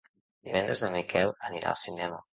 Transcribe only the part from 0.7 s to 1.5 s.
en Miquel